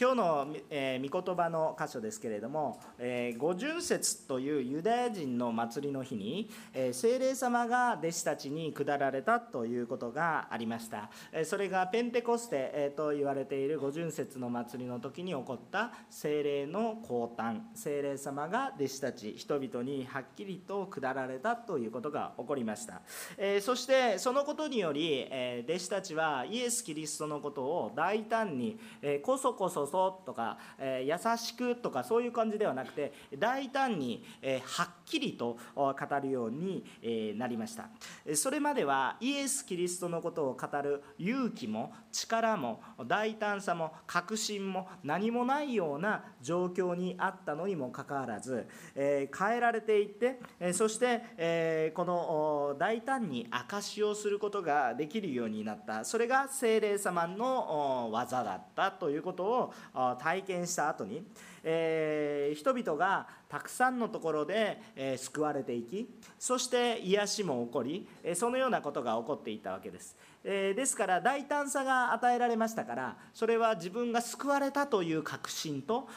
[0.00, 17.62] 今日の、えー、御言葉の箇所ですけれども、えー、五巡節というユダヤ人の祭りの日に、えー、聖霊様が弟子たちに下られたということがありました、えー、それがペンテコステ、えー、と言われている五巡節の祭りの時に起こった聖霊の降誕。
[17.74, 23.02] 聖霊様が弟子たち人々にはっきりと下られたということが起こりました、
[23.36, 37.88] えー、そしてそのことにより、えー、弟子たちはイエス・キリストのことを大胆に、えー、こそこそそとか、えー、優しくとかそういう感じではなくて大胆に、えー、はっきりと語るように、え、なりました。
[38.34, 56.04] それまではイエス・キリストのことを語る勇気も力も大胆さも確信も何もないような状況にあったのにもかかわらず、え、変えられていって、えそして、え、この大胆に証しをすることができるようになった。
[56.04, 59.74] それが精霊様の技だったということを
[60.18, 61.22] 体験した後に、
[61.62, 70.16] えー、人々がたくさんのところで、えー、救われていきそして癒しも起こり、え、そのようなことが起こっていたわけです。
[70.44, 76.08] えー、ですから大胆さが与えられましたからそれは自分が救われたという確信と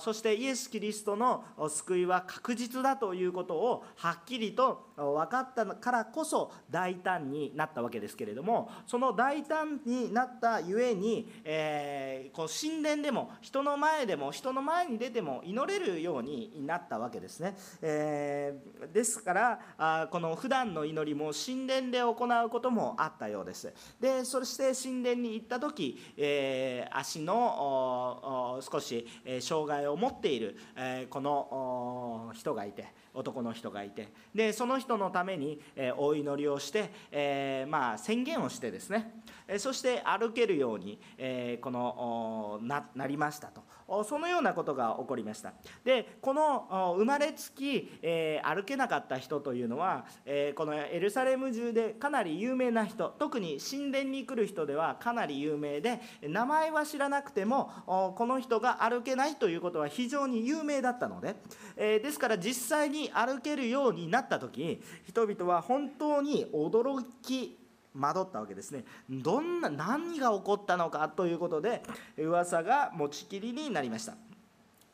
[0.00, 23.61] そしてイエス・キリストの救いは確実だということをはっきりと分かったからこそ大胆になったわけですけれどもその大胆になったゆえに、えー、こう神殿でも人の前でも人の前に出ても祈れるようになったわけですね、えー、ですからあこの普段の祈りも神殿で行うこともあったようです。
[24.00, 29.06] でそして神殿に行った時、えー、足の少し
[29.40, 34.08] 障害を持っている、えー、この人がいて男の人がいて。
[34.34, 43.62] でその人のために、えー、お祈りをして、えー、まあ、宣言をしてですね、えそして歩けるように、えこのなりましたと。
[44.04, 45.52] そのようなことが起こりました。
[45.84, 57.70] でこの生まれつき、え歩けなかった人というのは、えこのエルサレム中でかなり有名な人特に神殿に来る人ではかなり有名で名前は知らなくても
[58.16, 61.36] この人が歩けないということは非常に有名だったので、
[61.76, 67.58] えですから実際に歩けるようになった時人々は本当に驚き
[67.98, 71.82] 惑ったわけですねどんな何が起こったのかということで
[72.16, 74.14] 噂が持ちきりになりました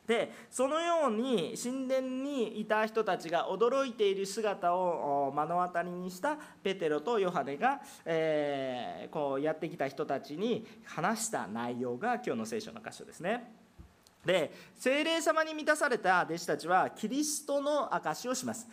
[0.09, 13.58] でそのように神殿にいた人たちが驚いている姿を目の当たりにしたペテロとヨハネが、えー、こうやってきた人たちに話した内容が今日の聖書の箇所ですね。
[14.25, 18.67] で精霊様に満たされた弟子たちはキリストの証をします。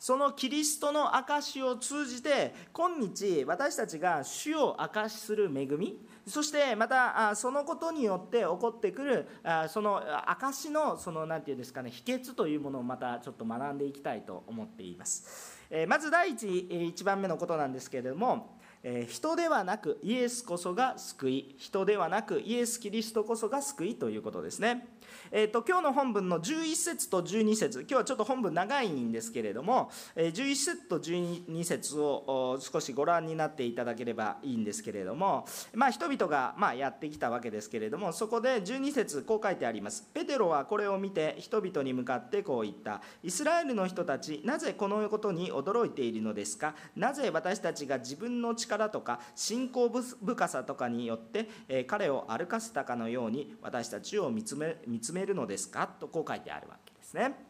[0.00, 9.28] そのキリストの証を通じて今日私たちが主を証しする恵みそしてまたそのことによって起こってくる
[9.68, 24.88] その証のその何て言うんですかね秘訣というものをまたちょっと学んでいきたいと思っていますまず第一1番目のことなんですけれども人ではなくイエスこそが救い人ではなくイエス・キリストこそが救いということですね。
[25.30, 27.80] えーと、今日の本文の11節と12節。
[27.80, 40.08] 今日はちょっと本文長いんですけれども、えー、11節と12節を少しご覧になっていただければいいんですけれども、まあ、人々がまあやってきたわけですけれどもそこで12節こう書いてあります。
[40.14, 43.00] ペテロはこれを見て人々に向かってこう言った。
[43.22, 46.74] イスラエルの人たちなぜこのことに驚いているのですか？
[46.96, 55.86] なぜ私たちが自分の力とか信仰深さとかによって、えー、彼を歩かせたかのように私たちを見つめ見つめるのですか？
[55.86, 57.49] とこう書いてあるわけですね。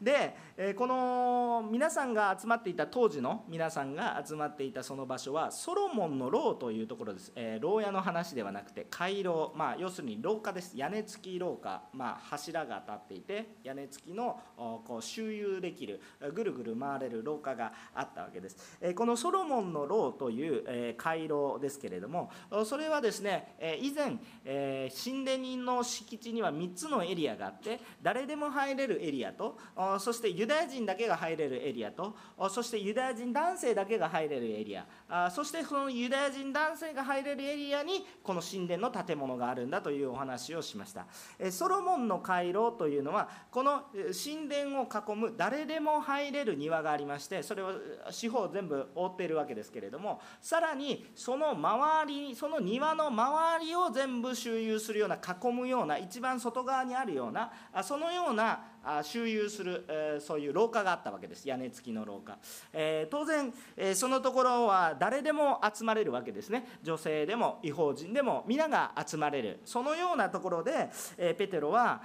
[0.00, 10.72] でえこの皆さんが集まっていた当時の皆さんが集まっていたその場所はソロモンの牢というところです、え、牢屋の話ではなくて回廊、まあ、要するに廊下です。
[10.76, 16.00] 屋根付き廊下、まあ、柱が立っていて屋根付きのこう周遊できる
[16.32, 22.30] ぐるぐる回れる廊下があったわけです、え、このソロモンの牢という、え、回廊ですけれども
[22.64, 29.58] それはですね、え以前、え神殿人の敷地には3つのエリアがあって誰でも入れるエリアと
[29.98, 32.14] そしてユダヤ人だけが入れるエリアと
[32.48, 35.30] そしてユダヤ人男性だけが入れるエリア。
[35.30, 41.06] そしてそのユダヤ人男性が入れるエリアにこの神殿の建物があるんだというお話をしました。
[41.50, 47.72] ソロモンの回廊というのはこの神殿を囲む誰でも入れる庭がありましてそれを
[48.10, 58.60] 四方全部覆っているわけですけれどもさらにその周りその庭の周りを全部周遊するような囲むような一番外側にあるようなそのような
[59.02, 61.48] 周遊するる、えそういう廊下があったわけです。
[61.48, 62.38] 屋根付きの廊下、
[62.72, 66.78] え当然、えそのところは誰でも集まれるわけですね。
[66.82, 69.60] 女性でも違法人でも皆が集まれる。
[69.64, 72.02] そのようなところで、えペテロは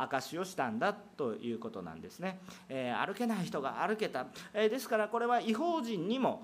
[0.00, 6.42] 証しをしたんだということなんですね、え歩けない人が歩けた、えですからこれは違法人にも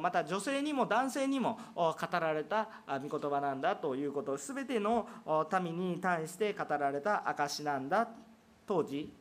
[0.00, 4.36] また女性にも男性にも語られた御言葉なんだということ。
[4.36, 5.08] 全ての
[5.62, 8.08] 民に対して語られた証なんだ
[8.66, 9.12] 当時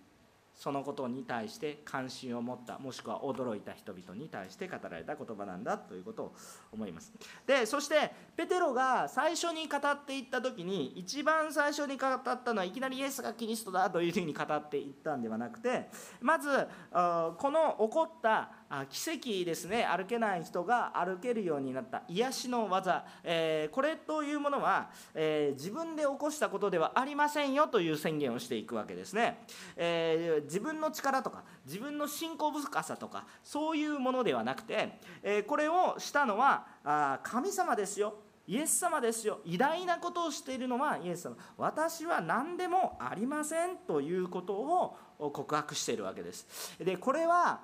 [0.55, 6.35] そのことに対して関心を持ったもしくは驚いた人々に対して語られた言葉なんだということを
[6.71, 7.11] 思います。
[7.45, 15.89] でそしてペテロが最初に語っていった時に一番最初に語ったのはいきなりイエスがキリストだというふうに語っていったんではなくて
[16.21, 18.49] まずこの起こった
[18.89, 19.85] 奇跡ですね。
[19.85, 22.03] 歩けない人が歩けるようになった。
[22.07, 29.45] 癒しの技、えー、これというものは、えー、自分で起こしたことではありませんよという宣言をしていくわけですね、
[29.75, 38.15] えー、自分の力とか自分の信仰深さとかそういうものではなくて、えこれをしたのはあ神様ですよ。
[38.47, 39.39] イエス様ですよ。
[39.43, 41.35] 偉大なことをしているのはイエス様。
[41.57, 46.77] 私は何でもありませんということを告白しているわけです。
[46.79, 47.61] でこれは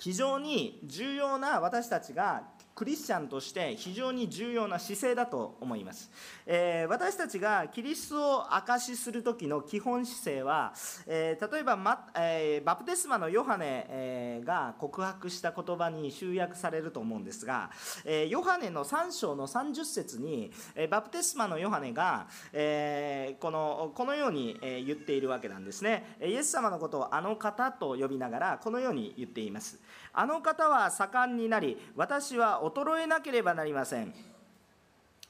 [0.00, 2.42] 非常に重要な私たちが
[2.80, 6.10] クリスチャンとして非常に重要な姿勢だと思います、
[6.46, 10.72] えー、私たちがキリストを証しする時の基本姿勢は、
[11.06, 17.70] えー、例えば、まえー、バプテスマのヨハネ、えが告白した言葉に集約されると思うんですが、
[18.06, 26.16] えヨハネの3章の30節に、えバプテスマのヨハネが、えこのこのように、言っているわけなんですね。
[26.22, 29.78] イエス様のことをあの方と呼びながらこのように言っています。
[30.12, 34.12] あの方は盛んになり私は衰えなければなりません。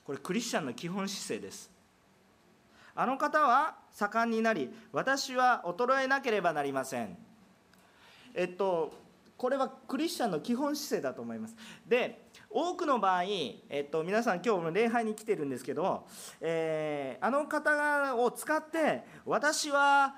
[0.04, 1.70] これクリスチャンの基本姿勢です。
[2.94, 7.16] あの方は盛んになり私は衰えなければなりません。
[8.34, 8.92] えっと
[9.36, 11.56] これはクリスチャンの基本姿勢だと思います。
[11.86, 16.06] で多くの場合、えっと、皆さん今日も礼拝に来てるんですけど、
[16.40, 20.14] えー、あの方を使って私は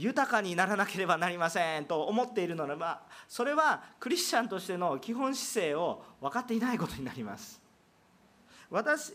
[0.00, 7.60] 豊かにならなければなりませんと思っているのならばそれはクリスチャンとしての基本姿勢を分かっていないことになります。
[8.70, 9.14] 私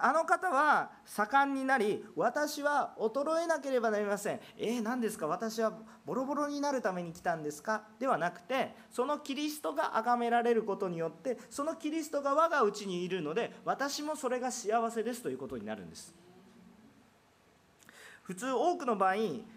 [0.00, 4.40] あの方は盛んになり私は衰えなければなりません。
[4.56, 5.26] えー、何ですか？
[5.26, 5.72] 私は
[6.06, 7.82] ボロボロになるために来たんですか？
[7.98, 16.14] ではなくてそのキリストが崇められることによってそのキリストが我がうちにいるので私もそれが幸せですということになるんです。
[18.22, 19.14] 普通多くの場合、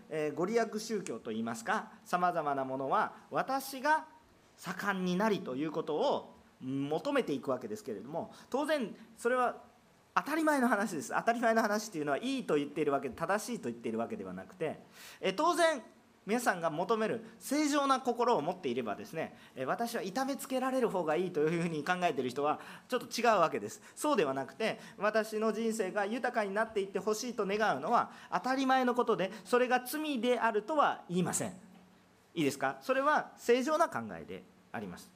[0.10, 4.06] えー、ご利益宗教といいますかさまざまなものは私が
[4.58, 9.56] 盛んになりということを求めていくわけですけれども当然それは
[10.16, 11.14] 当たり前の話です。
[11.16, 14.80] 当たり前の話っていうのはいいと言っているわけ正しいと言っているわけではなくて、
[15.22, 15.82] え当然
[16.30, 19.36] 皆さんが求める正常な心を持っていればですね
[19.66, 23.81] 私は痛めつけられる方がいいというふうに考えている人はちょっと違うわけです。
[23.96, 31.50] そうではなくて私の人生が豊かになっていってほしいと願うのは当たり前のことでそれが罪であるとは言いません。
[32.36, 32.78] いいですか？
[32.81, 35.10] それは正常な考えであります。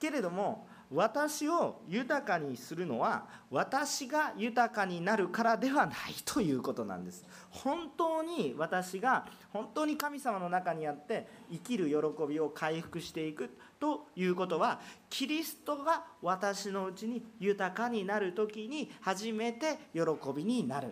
[0.00, 7.24] けれども私を豊かにするのは私が豊かになるからではないということなんです。
[7.50, 20.00] 本当に私が本当に神様の中にあって生きる喜びを回復していくということはキリストが私のうちに豊かになる時に初めて喜
[20.34, 20.88] びになる。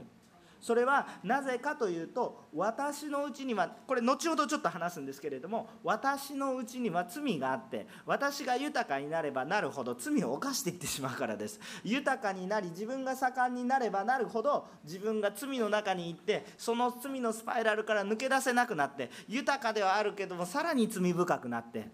[0.61, 11.61] それはなぜかというと私のうちにはこれ後ほどちょっと話すんですけれども私のうちには罪があって私が豊かになればなるほど罪を犯していってしまうからです。
[11.85, 21.89] 豊かになり自分が盛んになればなるほど自分が罪の中に行ってその罪のスパイラルから抜け出せなくなって豊かではあるけどもさらに罪深くなって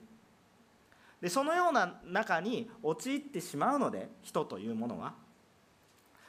[1.21, 5.24] でそのような中に陥ってしまうので人というものは。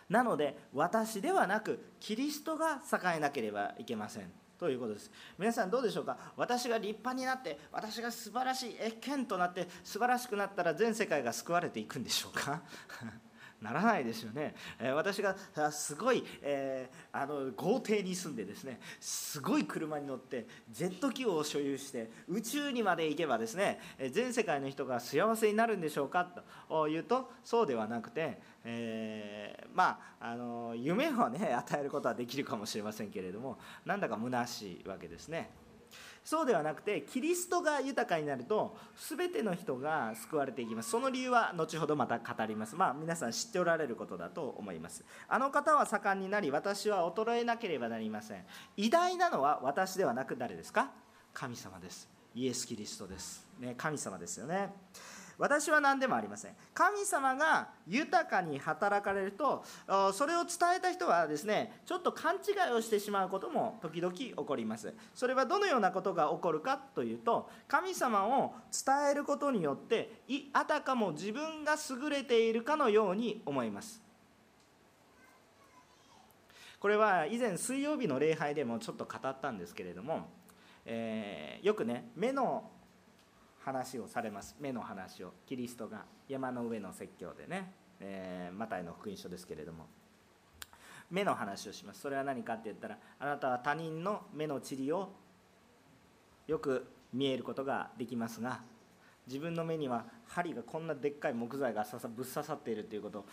[0.09, 4.31] なので私ではなくキリストが栄えなければいけません。
[4.57, 5.11] ということです。
[5.37, 6.17] 皆さんどうでしょうか？
[6.37, 12.61] 私が立派になって私が素晴らしいえ剣となって素晴らしくなったら全世界が救われていくんでしょうか？
[13.61, 14.53] ならないですよね、
[14.95, 15.33] 私が
[15.71, 23.79] すごい、えー、あの豪邸に住んでですねすごい車に乗ってジェット機を所有して宇宙にまで行けばですね
[24.11, 26.27] 全世界の人が幸せになるんでしょうか？
[26.69, 35.49] というとそうではなくて、えー、まああの夢をね 与えることはできるかもしれませんけれどもなんだか虚しいわけですね。
[36.23, 38.75] そうではなくてキリストが豊かになると
[39.15, 40.89] 全ての人が救われていきます。
[40.89, 42.75] その理由は後ほどまた語ります。
[42.75, 45.05] まあ皆さん知っておられることだと思います。
[45.27, 48.43] あの方は盛んになり私は衰えなければなりません。
[48.75, 50.89] 偉大なのは私ではなく誰ですか？
[51.31, 52.09] 神様です。
[52.33, 54.73] イエス・キリストです、ね、神様ですよね。
[55.37, 56.55] 私は何でもありません。
[56.73, 59.63] 神様が豊かに働かれると
[60.13, 64.93] それを伝えた人はですねちょっと勘違いをしてしまうことも時々起こります。
[65.13, 68.53] それはどのようなことが起こるかというと神様を
[68.85, 70.11] 伝えることによって
[70.53, 74.01] あたかも自分が優れているかのように思います。
[76.79, 80.29] これは以前水曜日の礼拝でもちょっと語ったんですけれども、
[80.85, 82.69] えー、よくね目の
[83.65, 84.55] 話をされます。
[84.59, 85.33] 目の話を。
[85.47, 89.87] キリストが山の上の説教でね、えー、マタイの福音書ですけれども。
[91.09, 92.01] 目の話をします。
[92.01, 95.09] それは何かって言ったらあなたは他人の目の塵を
[96.47, 98.59] よく見えることができますが
[99.25, 103.25] 自分の目には針がこんなでっかい木材がぶっ刺さっているということ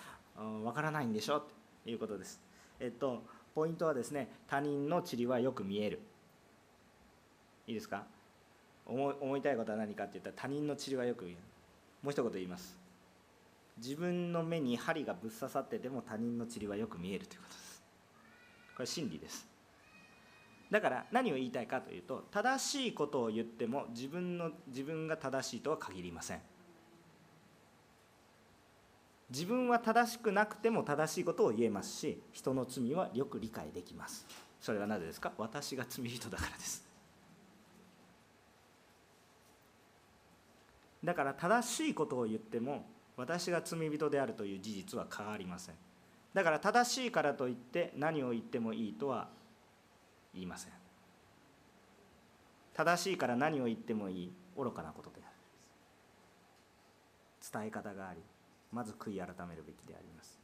[0.64, 1.40] わからないんでしょ？
[1.40, 2.40] ということです。
[2.78, 3.22] えっと
[3.54, 6.00] ポイントはですね他人の塵はよく見える。
[7.66, 8.04] いいですか？
[8.86, 11.36] 思思いたいことは何かって言ったら他人の治療はよく言う。
[12.02, 12.76] もう一言言います。
[13.78, 17.82] 自分の目に針がぶっ刺さってても他人の治療はよく見えるということです。
[18.76, 19.46] これ真理です。
[20.70, 26.40] だから何を言いたいかというと正しいことを言っても自分の自分が正しいとは限りません。
[29.30, 34.26] 自分は正しくなくても正しいことを言えますし人の罪はよく理解できます。
[34.60, 35.32] それはなぜですか？
[35.38, 36.84] 私が罪人だからです。
[41.04, 45.75] だから正しいことを言っても私が罪人であるという事実は変わりません。
[46.32, 49.28] だから正しいからといって何を言ってもいいとは
[50.32, 50.73] 言いません。
[52.75, 55.32] 正しいから何を言ってもいい愚かなことである
[57.52, 58.21] 伝え方があり
[58.71, 60.40] まず悔い改めるべきであります。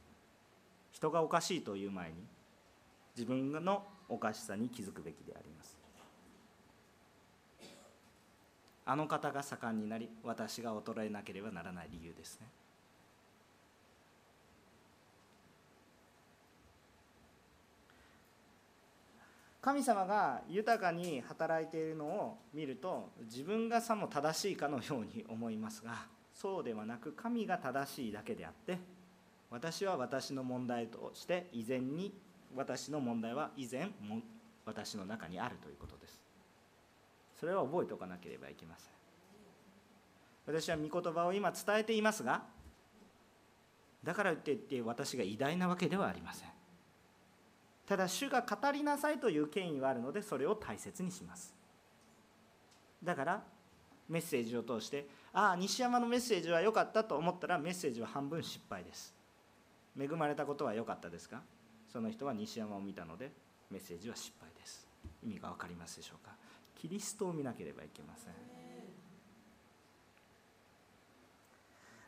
[0.91, 2.15] 人がおかしいという前に
[3.15, 5.78] 自分のおかしさに気づくべきであります。
[8.89, 12.47] あの方が盛んになり私が衰えなければならない理由ですね。
[19.61, 28.79] 神様が豊かに働いているのを見ると自分がさも正しいかのように思いますがそうではなく神が正しいだけであって
[29.51, 32.13] 私は私の問題として以前に
[32.55, 34.21] 私の問題は以前も
[34.65, 36.18] 私の中にあるということです。
[37.39, 38.89] それは覚えておかなければいけません。
[40.45, 42.43] 私は御言葉を今伝えていますが
[44.03, 46.49] だからといって私が偉大なわけではありません。
[47.85, 51.53] ただ主が語りなさいという権威はあるのでそれを大切にします。
[53.03, 53.43] だから
[54.07, 59.13] メッセージを通してああ西山のメッセージは良かったと思ったらメッセージは半分失敗です。
[59.99, 61.41] 恵まれたことは良かったですか？
[61.91, 63.31] その人は西山を見たので
[63.69, 64.87] メッセージは失敗です。
[65.23, 66.31] 意味が分かりますでしょうか？
[66.79, 68.33] キリストを見なければいけません。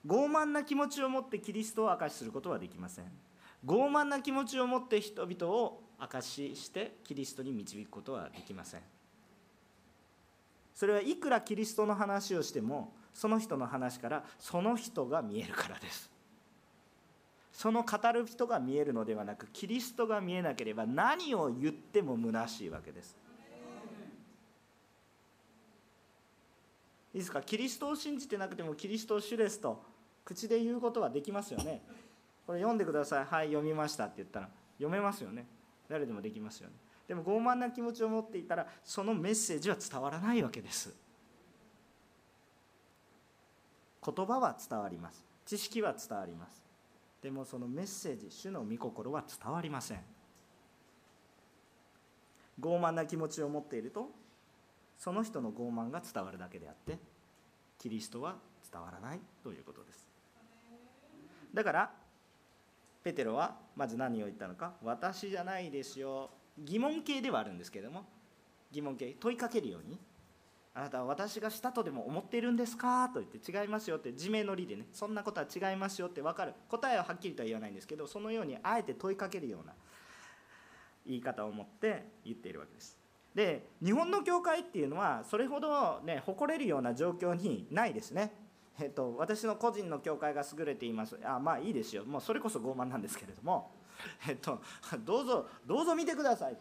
[0.08, 3.06] 傲慢な気持ちを持ってキリストを証しすることはできません。
[3.66, 8.82] 傲慢な気持ちを持って人々を証ししてキリストに導くことはできません。
[10.74, 16.10] それはいくらキリストの話をしてもその人の話からその人が見えるからです。
[17.52, 23.21] その語る人が見えるのではなくキリストが見えなければ何を言っても虚しいわけです。
[27.14, 27.42] いいですか？
[27.42, 29.84] キリストを信じてなくてもキリストを主ですと
[30.24, 31.82] 口で言うことはできますよね。
[32.48, 33.26] これ読んでください。
[33.26, 34.06] はい読みました。
[34.06, 35.46] って言ったら読めますよね。
[35.90, 36.76] 誰でもできますよね。
[37.08, 40.96] でも傲慢な気持ちを持っていたらそのメッセージは伝わらないわけです。
[44.04, 45.26] 言葉は伝わります。
[45.46, 46.64] 知識は伝わります。
[47.22, 50.00] でもそのメッセージ主の御心は伝わりません。
[52.60, 54.10] 傲慢な気持ちを持っていると
[55.02, 57.00] その人の傲慢が伝わるだけであって
[57.80, 58.36] キリストは
[58.72, 60.08] 伝わらないということです。
[61.52, 61.92] だから
[63.04, 66.30] ペテロはまず何を言ったのか私じゃないですよ。
[66.60, 68.06] 疑問形ではあるんですけれども
[68.72, 70.00] 疑問形問いかけるように
[70.76, 73.10] あなたは私がしたとでも思っているんですか？
[73.10, 76.54] と言って違いますよって自明の理でねそんなことは違いますよって分かる。
[76.70, 79.74] 答えははっきりとは言わないんですけどそのようにあえて問いかけるような
[81.08, 83.01] 言い方を持って言っているわけです。
[83.36, 88.34] で日本の教会っていうのはそれほどね誇れるような状況にないですね。
[88.80, 91.18] えっと、私の個人の教会が優れています。
[91.24, 92.04] あまあいいですよ。
[92.04, 93.72] もうそれこそ傲慢なんですけれども、
[94.28, 94.62] えっと、
[95.06, 96.58] どうぞどうぞ見てください。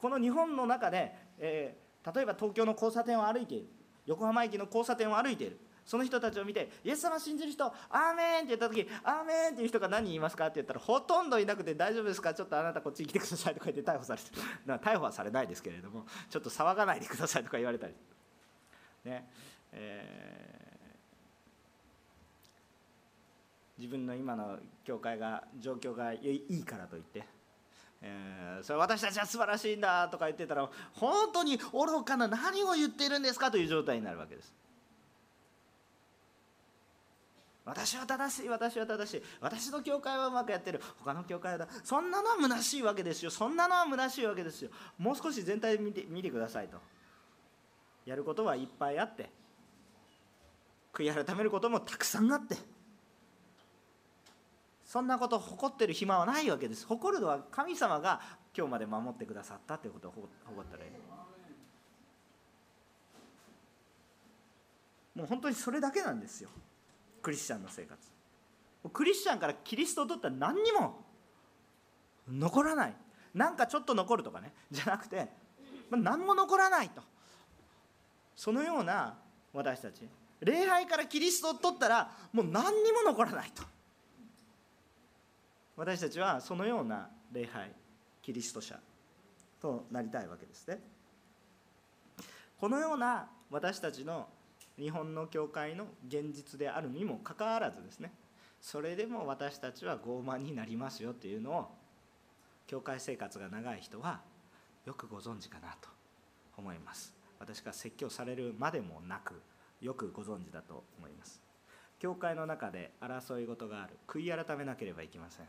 [0.00, 3.68] この日本の中で、えー、例えば東京の交差点を歩いている。
[4.06, 5.58] 横浜駅の交差点を歩いている。
[5.86, 12.34] その人たちを見てイエス様信じる人アーメンって言った時アーメンっていう人が何人いますかって言ったらほとんどいなくて大丈夫ですか？
[12.34, 14.42] ちょっとあなたこっちに来てくださいとか言って逮捕されてる。
[14.82, 17.94] 逮捕はされないですけれどもちょっと騒がないでくださいとか言われたり
[19.04, 19.28] ね。
[19.72, 27.26] えー、自分の今の教会が状況がいいからといって
[28.02, 34.54] えー、それ私たちは素晴らしいんだとか言ってたら本当に愚かな何を言っているんですかという状態になるわけです。
[37.66, 39.22] 私は正しい私は正しい。
[39.40, 40.80] 私の教会はうまくやってる。
[41.00, 43.30] 他の教会はそんなのは虚しいわけですよ。
[43.30, 44.70] そんなのは虚しいわけですよ。
[44.96, 46.78] もう少し全体で見て見てくださいと。
[48.06, 49.28] やることはいっぱいあって。
[50.92, 52.56] 悔い改めることもたくさんあって。
[54.84, 56.86] そんなこと誇ってる暇はないわけです。
[56.86, 58.20] 誇るのは神様が
[58.56, 60.28] 今日まで守ってくださったということを誇
[60.68, 60.90] ったらいい。
[65.16, 66.48] もう本当にそれだけなんですよ。
[67.26, 67.98] クリスチャンの生活。
[68.92, 71.04] クリスチャンからキリストを取ったら何にも
[72.30, 72.94] 残らない。
[73.34, 74.52] なんかちょっと残るとかね。
[74.70, 75.26] じゃなくて
[75.90, 77.02] 何も残らないと。
[78.36, 79.18] そのような
[79.52, 80.08] 私たち。
[80.38, 83.64] 礼拝からキリストを取ったらもう何にも残らないと。
[85.74, 87.72] 私たちはそのような礼拝
[88.22, 88.78] キリスト者
[89.60, 90.78] となりたいわけですね。
[92.60, 94.28] このような私たちの
[94.78, 98.12] 日本の教会の現実であるにもかかわらずですね
[98.60, 101.68] それでも私たちは傲慢になりますよっていうのを
[102.66, 104.20] 教会生活が長い人は
[104.84, 105.88] よくご存知かなと
[106.56, 107.14] 思います。
[107.38, 109.40] 私が説教されるまでもなく
[109.80, 111.40] よくご存知だと思います。
[111.98, 113.96] 教会の中で争い事がある。
[114.08, 115.46] 悔い改めなければいけません。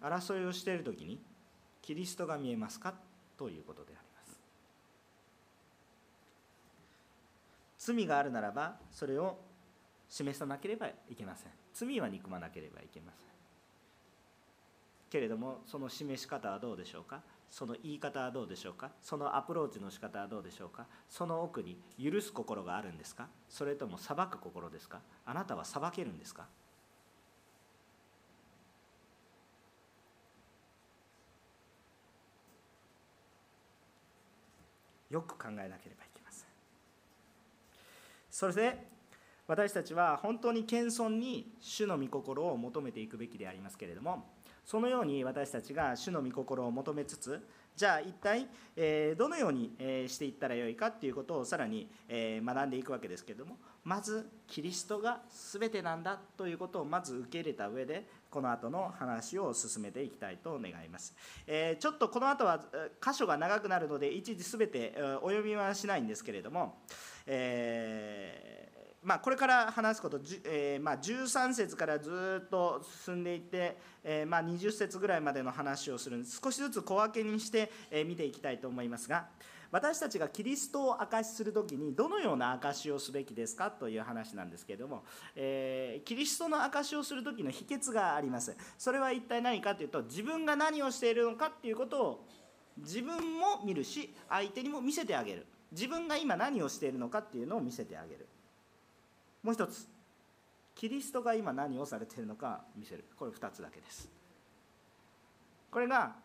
[0.00, 1.18] 争いをしている時に
[1.82, 2.94] キリストが見えますか？
[3.36, 3.92] ということで。
[3.94, 4.04] ある
[7.84, 9.36] 罪があるならばそれを
[10.08, 11.52] 示さなければいけません。
[11.74, 13.26] 罪は憎まなければいけません。
[15.10, 17.20] けれどもその示し方はどうでしょうか？
[17.50, 18.90] その言い方はどうでしょうか？
[19.02, 20.86] そのアプローチの仕方はどうでしょうか？
[21.10, 23.28] その奥に許す心があるんですか？
[23.50, 25.00] それとも裁く心ですか？
[25.26, 26.46] あなたは裁けるんですか？
[35.10, 35.93] よく考えなければ
[38.34, 38.84] それで
[39.46, 44.24] 私たちは本当に謙遜に主の御心を求めていくべきでありますけれども
[44.64, 61.14] そのように私たちが主の御心を求めつつじゃあ一体、えどのように、えしていったらよいかっていうことをさらに、え学んでいくわけですけれどもまずキリストが全てなんだということをまず受け入れた上でこの後の話を進めていきたいと願います、
[61.46, 62.60] えちょっとこの後は
[63.04, 66.78] 箇所が長くなるので一時全てお読みはしないんですけれども、
[67.26, 68.63] えー、
[69.04, 79.26] まあ、これから話すこと、えー、まあ、13節からずっと進んでいって、えー、まあ、20節ぐらいまでの話をするんです少しずつ小分けにして、え見ていきたいと思いますが
[79.70, 83.72] 私たちがキリストを証しする時にどのような証しをすべきですか？
[83.72, 85.02] という話なんですけれども、
[85.34, 88.56] えキリストの証しをする時の秘訣があります。
[88.78, 92.26] それは一体何かというと自分が何をしているのかっていうことを
[92.78, 95.46] 自分も見るし相手にも見せてあげる。
[95.72, 98.28] 自分が今何をしているのかっていうのを見せてあげる。
[99.44, 99.86] もう一つ。
[100.74, 103.04] キリストが今何をされているのか見せる。
[103.16, 104.10] これ2つだけです。
[105.70, 106.16] これが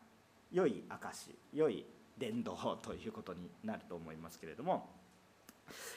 [0.52, 1.86] 良い証良い
[2.18, 4.90] 伝道ということになると思いますけれども。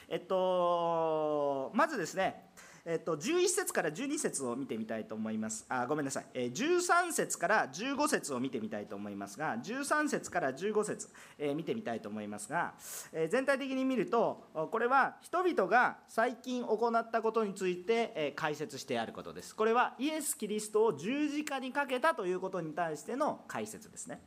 [0.07, 2.51] えっとまずですね
[2.85, 5.65] えっと、11節から12節を見てみたいと思います。
[5.69, 12.73] あごめんなさい、え13節から15節を見てみたいと思いますが、13節から15節、え見てみたいと思いますが、
[13.13, 19.55] え全体的に見ると、これは人々が最近行ったことについて、え解説してあることです。
[19.55, 24.19] これはイエス・キリストを十字架にかけたということに対しての解説ですね。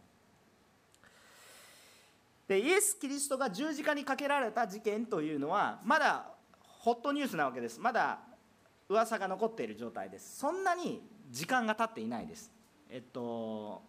[2.49, 6.31] でイエス・キリストが十字架にかけられた事件というのはまだ
[6.87, 8.21] ホットニュースなわけですまだ
[8.89, 10.39] 噂が残っている状態です。
[10.39, 12.53] そんなに時間が経っていないです。
[12.89, 13.83] えっと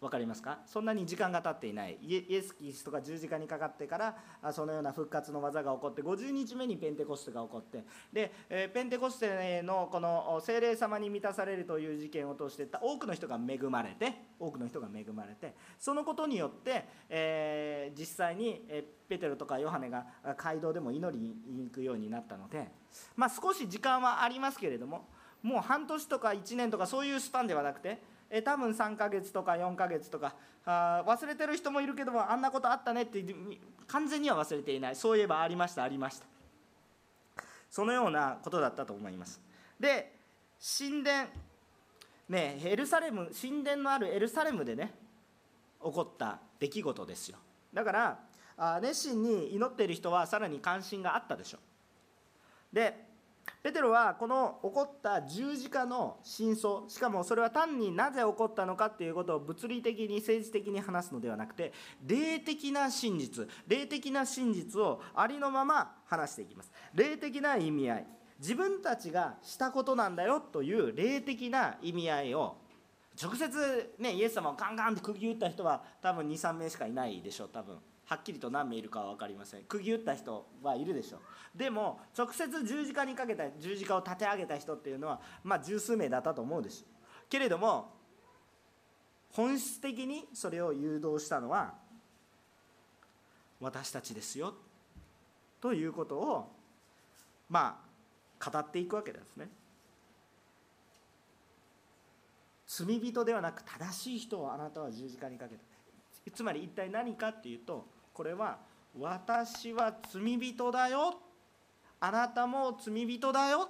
[0.00, 0.60] 分かりますか？
[0.66, 1.98] そんなに時間が経っていない。
[2.00, 7.84] イエス・キリストが十字架にかかってからそのような復活の技が起こって50日目にペンテコステが起こって。
[8.12, 8.32] で
[8.72, 18.62] ペンテコステのこの精霊様に満たされるという事件を通して多くの人が恵まれて多くの人が恵まれてそのことによって、えー、実際に
[19.08, 20.06] ペテロとかヨハネが
[20.36, 22.68] 街道でも祈りに行くようになったので、
[23.16, 25.08] まあ、少し時間はありますけれども
[25.42, 30.34] もう半年とか1年とかそういうスパンではなくてえ多分3ヶ月とか4ヶ月とか。
[30.64, 33.24] あ忘れてる人もいるけどもあんなことあったねって
[33.86, 34.96] 完全には忘れていない。
[34.96, 36.26] そういえばありましたありました。
[37.70, 39.40] そのようなことだったと思います。
[39.80, 40.12] で
[40.78, 41.28] 神殿。
[42.28, 44.92] ねエルサレム神殿のあるエルサレムでね
[45.82, 47.38] 起こった出来事ですよ。
[47.72, 48.18] だから
[48.58, 51.58] あ熱心に祈っている人はさらに関心があったでしょ。
[52.72, 53.07] うで
[53.68, 61.74] ペテロはこの起こった十字架の真相しかもそれは単になぜ起こったのかっていうことを物理的に政治的に話すのではなくて
[62.06, 66.72] 霊的な真実霊的な真実をありのまま話していきます。
[66.94, 68.06] 霊的な意味合い。
[68.40, 72.56] 自分たちがしたことなんだよという霊的な意味合いを
[73.22, 77.76] 直接ねイエス様をガンガンって釘打った人は多分23名しかいないでしょう多分。
[78.08, 79.64] はっきりと何名いるかは分かりません。
[79.64, 81.58] 釘打った人はいるでしょう。
[81.58, 86.86] でも直接十字架にかけた十字架を立て上げた人っていうのはまあ十数名だったと思うです
[87.28, 87.92] けれども
[89.32, 91.74] 本質的にそれを誘導したのは
[93.60, 94.54] 私たちですよ。
[95.60, 96.50] ということを
[97.50, 97.78] ま
[98.40, 99.50] あ語っていくわけですね。
[102.66, 105.60] 罪人ではなく正しい人をあなたは十字架にかけた。
[106.34, 108.58] つまり一体何かっていうとこれは
[108.98, 111.14] 私は罪人だよ。
[112.00, 113.68] あなたも罪人だよ。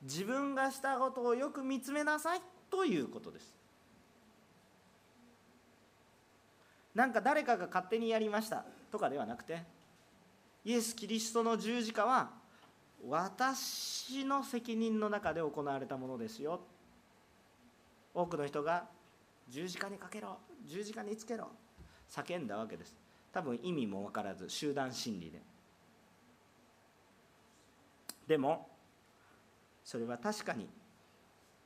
[0.00, 3.52] 自分がしたことをよく見つめなさいということです。
[6.94, 9.64] なんか誰かが勝手にやりましたとかではなくて
[10.64, 12.30] イエス・キリストの十字架は
[13.08, 16.60] 私の責任の中で行われたものですよ。
[18.14, 18.84] 多くの人が
[19.48, 21.48] 十字架にかけろ十字架につけろ
[22.08, 23.03] 叫んだわけです。
[23.34, 25.42] 多分意味も分からず集団心理で。
[28.28, 28.70] でも
[29.84, 30.68] それは確かに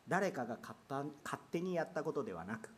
[0.09, 2.71] 誰かが勝手にやったことではなく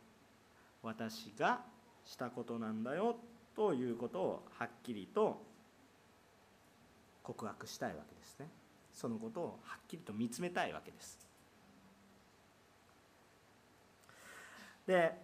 [0.83, 1.61] 私が
[2.03, 3.15] したことなんだよ
[3.55, 5.41] ということをはっきりと
[7.23, 8.49] 告白したいわけですね。
[8.93, 11.17] そのことをはっきりと見つめたいわけです。
[14.85, 15.17] で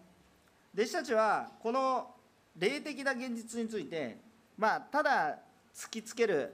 [0.73, 2.16] 弟子たちはこの
[2.57, 4.17] 霊的な現実について
[4.57, 5.39] まあただ
[5.73, 6.53] 突きつける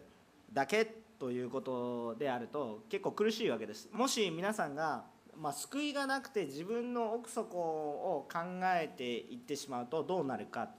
[0.52, 0.86] だけ
[1.18, 3.90] ということであると結構苦しいわけです。
[3.94, 5.06] もし皆さんが、
[5.38, 8.40] まあ、救いがなくて自分の奥底を考
[8.76, 10.70] えていってしまうとどうなるか、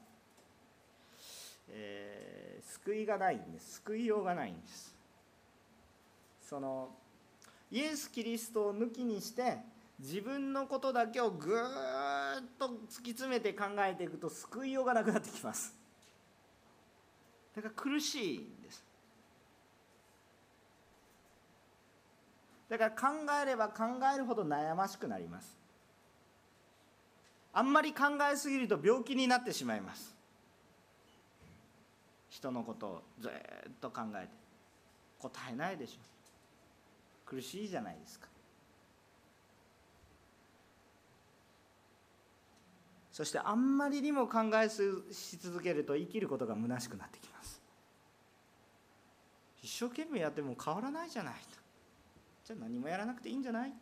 [1.70, 3.76] えー、救いがないんです。
[3.76, 4.94] 救いようがないんです。
[6.42, 6.90] その
[7.70, 9.56] イエス・キリストを抜きにして
[9.98, 12.42] 自分のことだけをぐーっ
[12.94, 15.74] 突き詰めて考えていくと救いようがなくなってきます。
[17.56, 18.84] だから苦しいんです。
[22.68, 23.06] だから考
[23.42, 25.56] えれば考えるほど悩ましくなります。
[27.52, 30.14] あんまり考えすぎると病気になってしまいます。
[32.30, 33.32] 人のことをずっ
[33.80, 34.28] と考えて
[35.18, 35.98] 答えないでしょ。
[37.26, 38.28] 苦しいじゃないですか。
[43.14, 47.62] そしてあんまりにも考えし続けると生きることが虚しくなってきます。
[49.62, 51.40] 一生懸命やっても変わらないじゃないと。
[52.44, 53.72] じゃあ何もやらなくていいんじゃない？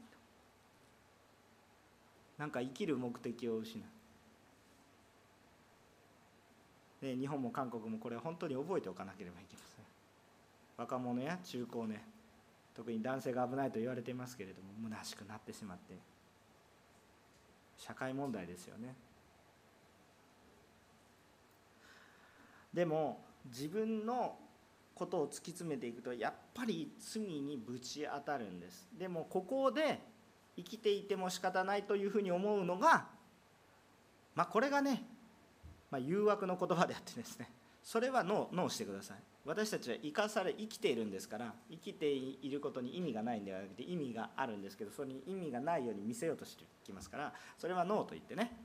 [2.36, 3.82] なんか生きる目的を失う。
[7.00, 9.84] で日本も韓国もこれ本当に覚えておかなければいけません。
[10.76, 11.98] 若者や中高年
[12.76, 15.94] 特に男性が危ないと言われていますけれども虚しくなってしまって
[17.78, 18.94] 社会問題ですよね
[22.72, 24.36] でも自分の
[24.94, 28.88] ことを突き詰めていくとやっぱり罪にぶち当たるんです。
[28.98, 30.00] でもここで
[30.56, 33.06] 生きていても仕方ないというふうに思うのが
[34.34, 35.04] まあこれがね、
[35.90, 37.50] まあ、誘惑の言葉であってですね。
[37.82, 39.16] それはノーノーしてください。
[39.44, 48.56] 私たちは生かされ生きているんですから生きていることに意味がないんではなくて意味があるんですけどそれに意味がないように見せようとしてきますからそれはノーと言ってね。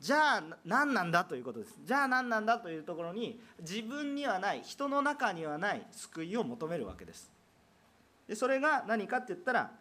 [0.00, 1.74] じゃあ何なんだということです。
[1.84, 7.30] じゃあ何なんだというところに自分にはない人の中にはない救いを求めるわけです。
[8.28, 9.72] でそれが何かって言ったら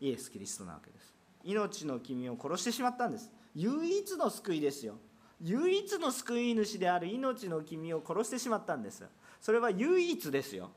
[0.00, 1.14] イエス・キリストなわけです。
[1.42, 3.30] 命の君を殺してしまったんです。
[3.54, 4.94] 唯一の救いですよ。
[5.40, 9.04] 唯一の救い主である命の君を殺してしまったんです。
[9.40, 10.70] それは唯一ですよ。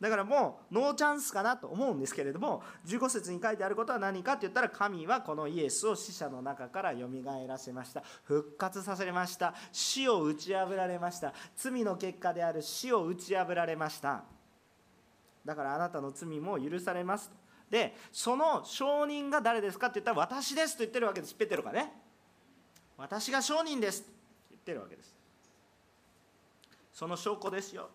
[0.00, 8.02] だからもうノーチャンスかなと思うんですけれども15節に書いてあることは何かって言ったら神はこのイエスを死者の中からよみがえらせました。
[8.24, 9.54] 復活させました。
[9.72, 11.32] 死を打ち破られました。
[11.56, 14.24] 罪の結果である死を打ち破られました。
[15.46, 17.30] だからあなたの罪も許されます。
[17.70, 21.34] でその証人が誰ですかって言ったら私ですと言ってるわけです。
[21.34, 21.92] ペテロがね。
[22.98, 24.10] 私が証人ですって
[24.50, 25.14] 言ってるわけです。
[26.92, 27.88] その証拠ですよ。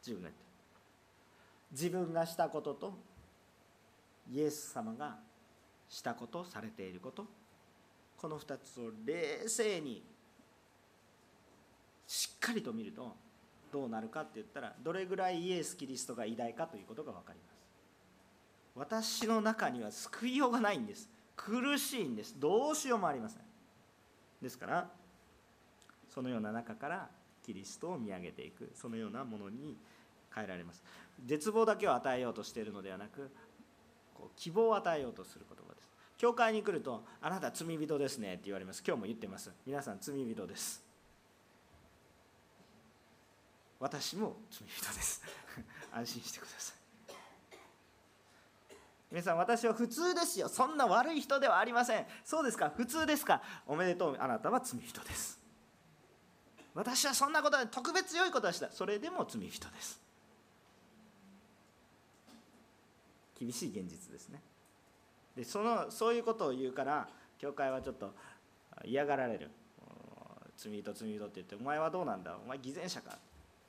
[0.00, 0.49] 自分が言って
[1.72, 2.98] 自分がしたことと
[4.32, 5.16] イエス様が
[5.88, 7.26] したことされていること
[8.16, 10.02] この2つを冷静に
[12.06, 13.14] しっかりと見ると
[13.72, 17.60] どうなるかって言ったらどれぐらいイエス・キリストが偉大かということが分かります。
[18.74, 21.08] 私の中には救いようがないんです。
[21.36, 22.34] 苦しいんです。
[22.38, 23.42] どうしようもありません。
[24.42, 24.90] ですから
[26.08, 27.08] そのような中から
[27.44, 28.72] キリストを見上げていく。
[28.74, 29.76] そのようなものに
[30.34, 30.82] 変えられます。
[31.24, 33.30] 絶望だけを与えようとしているのではなく
[34.14, 35.88] こう希望を与えようとする言葉です。
[36.18, 38.82] 教会に来るとあなた罪人ですねって言われます。
[38.86, 39.50] 今日も言ってます。
[39.66, 40.82] 皆さん罪人です。
[43.78, 45.22] 私も罪人です。
[45.92, 46.76] 安心してください。
[49.10, 50.48] 皆さん私は普通ですよ。
[50.48, 52.06] そんな悪い人ではありません。
[52.24, 52.70] そうですか？
[52.70, 53.42] 普通ですか？
[53.66, 54.16] おめでとう。
[54.20, 55.40] あなたは罪人です。
[56.74, 60.00] 私はそんなことは特別良いことはしたそれでも罪人です。
[63.40, 64.42] 厳しい現実ですね。
[65.34, 68.12] でそのそういうことを言うから教会はちょっと
[68.84, 69.50] 嫌がられる。
[70.56, 72.36] 罪人罪人って言ってお前はどうなんだ？
[72.44, 73.18] お前偽善者か？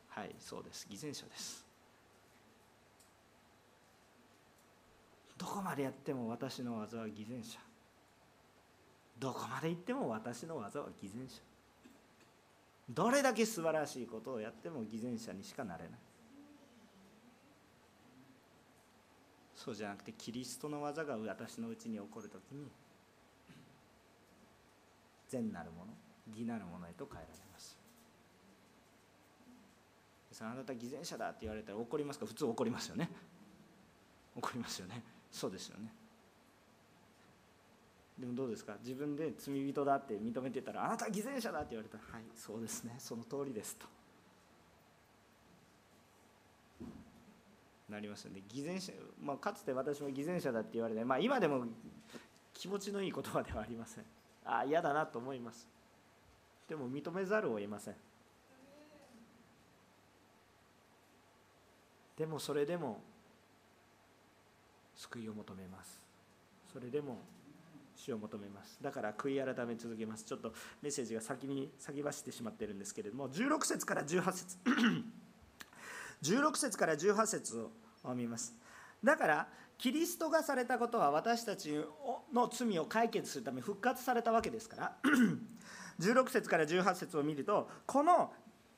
[0.09, 0.85] はいそうです。
[0.89, 1.65] 偽善者です。
[5.37, 7.57] どこまでやっても私の技は偽善者。
[9.17, 11.41] どこまで行っても私の技は偽善者。
[12.89, 15.99] どれだけ素晴らしいことをやっても偽善者にしかなれない。
[19.63, 22.65] そうじゃなくてキリストの技が私のうちに起こるときに
[25.29, 25.93] 善なるもの
[26.35, 27.77] 義なるものへと変えられます。
[30.41, 32.25] あなた偽善者だって言われたら怒りますか？
[32.25, 33.07] 普通怒りますよね。
[34.35, 35.03] 怒りますよね。
[35.31, 35.93] そうですよね。
[38.17, 38.77] でもどうですか？
[38.83, 42.95] 自分で罪人だって認めてたらあなた偽善者だって言われたらはいそうですね。
[42.97, 43.85] その通りですと。
[47.91, 48.41] なりますよね。
[48.47, 51.65] 偽善者、まあ、かつて私も偽善者だって言われて、まあ、今でも
[52.53, 54.05] 気持ちのいい言葉ではありません。
[54.45, 55.67] ああ嫌だなと思います。
[56.67, 57.95] でも認めざるを得ません。
[62.17, 63.01] でもそれでも
[64.95, 65.99] 救いを求めます。
[66.71, 67.17] それでも
[67.95, 68.77] 死を求めます。
[68.81, 70.23] だから悔い改め続けます。
[70.23, 74.57] ちょっとメッセージが先に先走ってしまってるんですけれども16節から18節。
[76.21, 77.71] 16節から18節を
[78.15, 78.55] 見ます。
[79.03, 81.83] だからキリストがされたことは私たち
[82.31, 84.97] の罪を解決するため復活されたわけですから
[85.99, 88.31] 16節から18節を見るとこの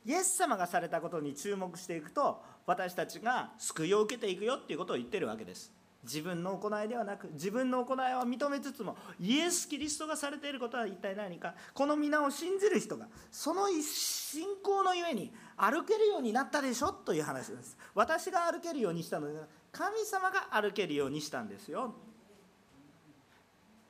[0.05, 5.73] イエス様がされたことに注目していくと私たちが救いを受けていくよっていうことを言ってるわけです。
[6.03, 11.55] 自分の行いではなく自分の行いは認めつつもイエス・キリストがされていることは一体何か。
[11.73, 17.77] この皆を信じる人がその信仰のゆえに歩けるようになったでしょという話です。
[17.95, 19.39] 私が歩けるようにしたので
[19.71, 21.93] 神様が歩けるようにしたんですよ。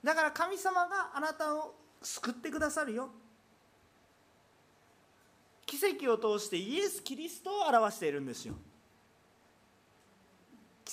[0.03, 3.09] だから神様があなたを救ってくださるよ。
[5.65, 8.53] 奇跡を通してイエス・キリストを表しているんですよ。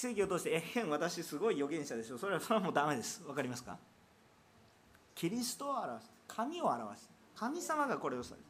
[0.00, 3.22] 奇跡を通して「えへん私すごい預言者でしょ」それはそれはもうダメです。
[3.22, 3.76] 分かりますか？
[5.14, 8.46] キリストを表す神を表す神様がこれをされる。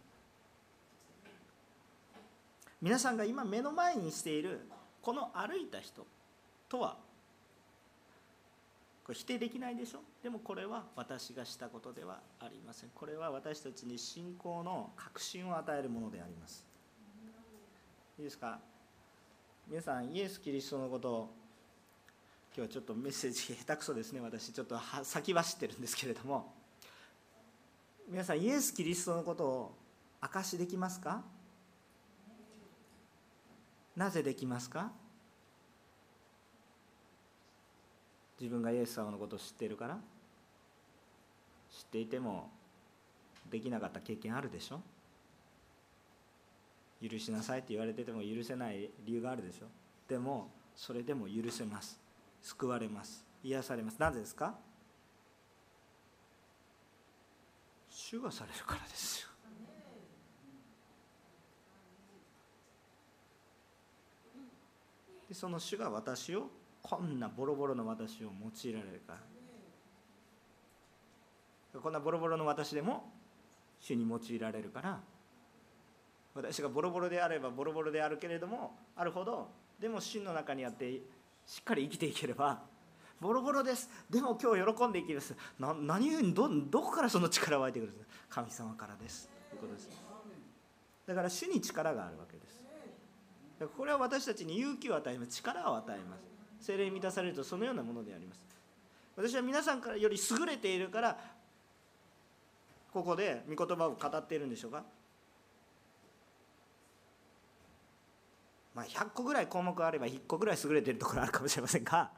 [2.80, 4.60] 皆さんが今目の前にしている
[5.02, 6.06] この歩いた人
[6.68, 6.96] とは
[9.04, 10.00] これ否定できないでしょ？
[10.22, 12.90] でもこれは私がしたことではありません。
[12.94, 16.64] これは私たちに信仰の確信を与えるものであります。
[18.18, 18.60] いいですか？
[19.66, 21.39] 皆さんイエス・キリストのことを
[22.60, 24.20] 今日ちょっとメッセージ下手くそですね。
[24.20, 26.52] 私ちょっと先走ってるんですけれども。
[28.06, 29.74] 皆さんイエス・キリストのことを
[30.20, 31.22] 証しできますか？
[33.96, 34.92] なぜできますか？
[38.38, 39.98] 自分がイエス様のことを知っているから？
[41.70, 42.50] 知っていても
[43.50, 44.82] できなかった経験あるでしょ？
[47.02, 49.66] 許しなさいって言われてても許せない理由があるでしょ？
[50.06, 51.98] でもそれでも許せます。
[52.42, 53.24] 救われます。
[53.42, 53.98] 癒されます。
[53.98, 54.54] なぜですか？
[57.88, 59.28] 主がされるからですよ。
[65.28, 66.48] でその主が私を
[66.82, 69.12] こんなボロボロの私を用いられるか
[71.72, 71.80] ら。
[71.80, 73.12] こんなボロボロの私でも
[73.78, 74.98] 主に用いられるから。
[76.34, 79.48] 私がボロボロであればボロボロであるけれどもあるほど。
[79.78, 81.00] でも真の中にあって
[81.50, 82.62] しっかり生きていければ
[83.20, 83.90] ボロボロです。
[84.08, 85.34] でも今日喜んで生きるです。
[85.58, 89.28] な何どどこからその力湧いてくるんです神様からです。
[89.50, 89.90] ということです。
[91.08, 92.62] だから主に力があるわけです。
[93.76, 95.32] これは私たちに勇気を与えます。
[95.32, 96.16] 力を与えま
[96.60, 96.66] す。
[96.66, 98.40] 精霊に満たされるとそのようなものであります。
[99.16, 101.18] 私は皆さんからより優れているから
[102.92, 104.84] ここで御言葉を語っているんでしょうか？
[108.80, 112.10] まあ100個ぐらい項目あれば1個ぐらい優れてるところあるかもしれませんが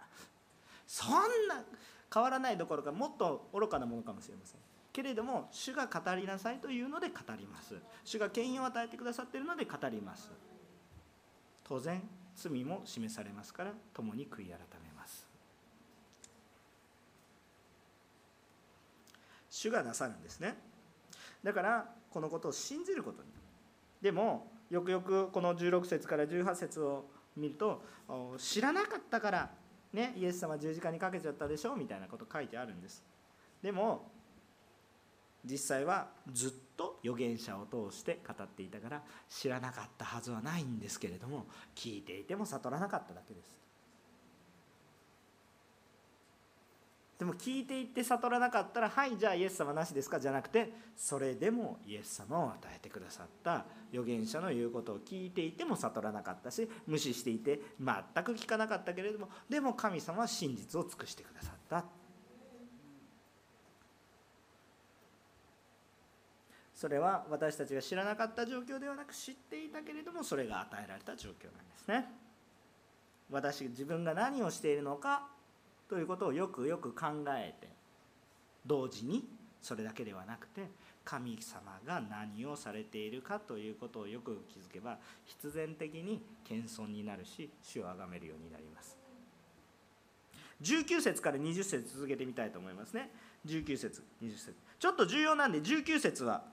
[0.87, 1.11] そん
[1.49, 1.65] な
[2.13, 4.61] 変わらないどころかもっと愚かなものかもしれません。
[4.93, 7.75] けれども主が語りなさいというので語ります。
[8.05, 10.31] 主が権威を与えてくださっているので語ります。
[11.65, 12.03] 当然
[12.37, 15.27] 罪も示されますから共に悔い改めます。
[19.49, 20.55] 主がなさるんですね。
[21.43, 23.31] だからこのことを信じることに。
[24.03, 27.05] でもよくよくこの16節から18節を
[27.37, 27.83] 見ると
[28.39, 29.51] 知らなかったから
[29.93, 33.05] ねイエス様十字架にかけちゃったでしょみたいなこと書いてあるんです。
[33.63, 34.11] でも
[35.45, 41.45] 実際はずっと預言者を通して語っていたから知らなかったはずはないんですけれども
[41.77, 43.59] 聞いていても悟らなかっただけです。
[47.23, 50.19] でも聞いていって悟らなかったらはいじゃあイエス様なしですか？
[50.19, 53.65] じゃなくてそれでもイエス様を与えてくださった。
[53.93, 61.85] 預言者の言うことを聞いていても悟らなかったし無視していて全く聞かなかったけれどもでも神様は真実を尽くしてくださった。
[66.75, 72.05] それは私たちが知らなかった状況ではなく知っていたけれどもそれが与えられた状況なんですね。
[73.31, 75.29] 私自分が何をしているのか
[75.93, 77.69] ということをよくよく考えて
[78.65, 79.29] 同時に
[79.61, 80.71] それだけではなくて
[81.05, 88.97] 神様が何をされているかということをよく気づけば必然的に謙遜になるし主を崇めるようになります。
[90.63, 93.11] 19節から20節続けてみたいと思いますね。
[93.47, 94.55] 19節20節。
[94.79, 96.45] ちょっと重要なんで19節は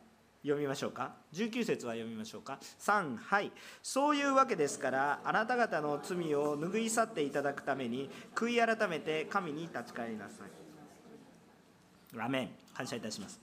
[0.41, 1.15] 読みましょうか。
[1.34, 2.60] 19節は読みましょうか。
[2.80, 3.52] 3はい。
[3.84, 12.19] そういうわけですからあなた方の罪を拭い去っていただくために悔い改めて神に立ち返りなさい。
[12.19, 12.49] アメン。
[12.73, 13.41] 感謝いたします。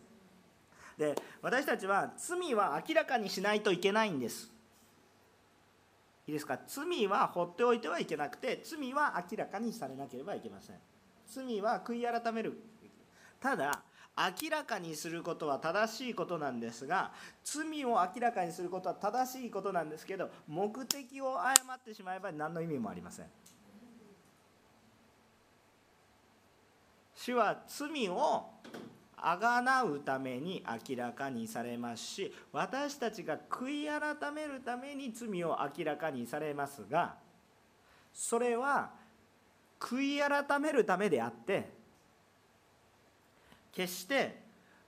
[0.97, 4.51] で私たちは罪は明らかにしないといけないんです。
[6.27, 6.59] いいですか？
[6.67, 10.77] 罪は放っておいてはいけなくて罪は明らかにされなければいけません。
[11.29, 12.59] 罪は悔い改める。
[13.39, 13.83] ただ
[14.17, 17.13] 明らかにすることは正しいことなんですが
[17.45, 23.27] 罪を明らかにすることは正しいことなんですけど目的を誤ってしまえば何の意味もありません。
[27.15, 28.45] 主は罪を
[29.17, 37.17] あがなうために明らかにされますし私たちが悔い改めるために罪を明らかにされますが
[38.13, 38.91] それは
[39.81, 41.71] 悔い改めるためであって
[43.77, 44.41] 決して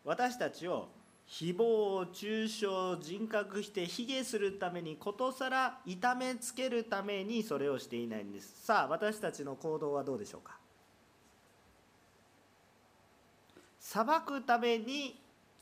[0.02, 0.88] 私たちを
[1.28, 2.66] 誹謗中傷
[3.02, 8.64] 人格して卑下するためにことさら痛めつけるためにそれをしていないんです。
[8.64, 10.56] さあ私たちの行動はどうでしょうか？
[13.78, 15.20] 裁くために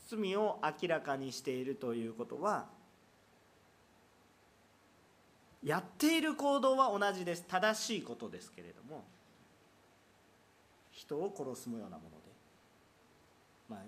[0.09, 2.67] 罪を明らかにしているということは
[5.61, 7.43] やっている行動は同じです。
[7.45, 9.03] 正しいことですけれども
[10.91, 12.16] 人を殺すようなもの。
[13.69, 13.79] まあ、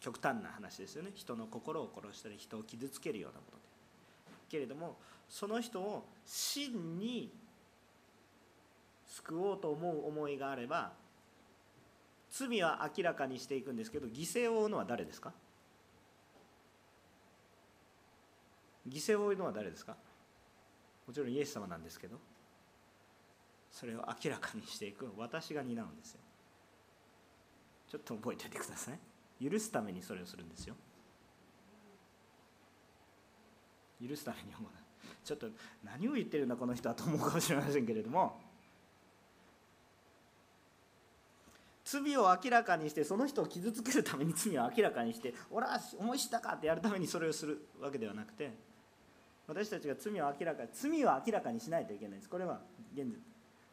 [0.00, 1.12] 極端な話ですよね。
[1.14, 3.64] 人の心を殺したり人を傷つけるようなもので。
[4.50, 7.32] けれどもその人を真に
[9.06, 10.92] 救おうと思う思いがあれば
[12.30, 15.32] 罪は明らかにしていくんですけど犠牲を負うのは誰ですか？
[18.88, 19.96] 犠牲を負うのは誰ですか？
[21.06, 22.18] もちろんイエス様なんですけど
[23.72, 26.20] それを明らかにしていく私が担うんですよ。
[27.90, 28.98] ちょっと覚えておいてください。
[29.50, 30.74] 許すためにそれをするんですよ。
[34.06, 34.70] 許すために思う
[35.24, 35.46] ちょっと
[35.82, 38.40] 何を言ってるんだこの人はと思うかもしれませんけれども。
[41.84, 48.52] 罪を明らかにしてその人を傷つけるために罪を明らかにして「俺は思い知ったか」ってやるためにそれをするわけではなくて
[49.46, 52.28] 私たちが罪を明らか罪を明らかにしないといけないです。
[52.30, 52.62] これは
[52.94, 53.18] 現実。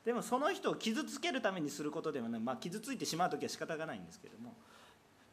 [0.03, 4.55] でもその人を傷つけるためにすることではない、まあ、傷ついてしまう時は仕方がないんですけれども。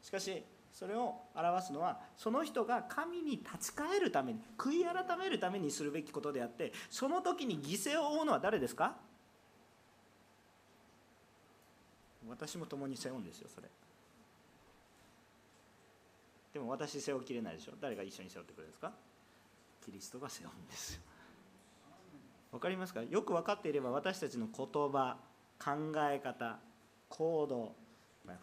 [0.02, 8.96] しかしそれを表すのはその人が神に立ち返るために悔い改めるためにするべきことであってその時に犠牲を負うのは誰ですか？
[12.28, 13.68] 私も共に背負うんですよそれ。
[16.52, 17.72] でも私背負いきれないでしょ。
[17.80, 18.92] 誰が一緒に背負ってくれるんですか？
[19.84, 21.00] キリストが背負うんですよ。
[22.52, 23.02] 分かりますか？
[23.02, 25.16] よく分かっていれば私たちの言葉
[25.58, 25.70] 考
[26.10, 26.58] え方
[27.08, 27.74] 行動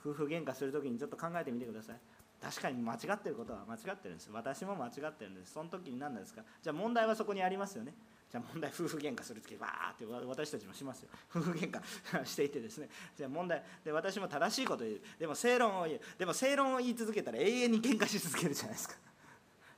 [0.04, 1.96] 夫婦喧嘩する時にちょっと考えてみてください。
[2.42, 4.30] 確かに間違ってることは間違ってるんです。
[4.32, 5.54] 私も間違ってるんです。
[5.54, 6.44] その時に何なんですか？
[6.62, 7.94] じゃあ問題はそこにありますよね。
[8.30, 11.10] じゃあ問題夫婦喧嘩する時バーって私たちもしますよ。
[11.34, 11.82] 夫婦喧嘩
[12.26, 12.90] していてですね。
[13.16, 15.02] じゃあ問題で私も正しいこと言う。
[15.18, 16.02] でも正論を言う。
[16.18, 18.96] でも正論を言い続けたら永遠に喧嘩し続けるじゃないですか。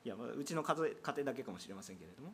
[0.04, 2.34] いやうちの家庭だけかもしれませんけれども。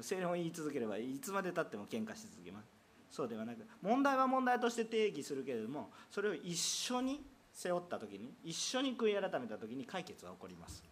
[0.00, 2.81] 正論を言い続ければいつまでたっても喧嘩し続けます。
[3.12, 10.82] そうではなく問題は問題として定義するけれどもそれを一緒に背負った時に一緒に悔い改めた時に解決は起こります。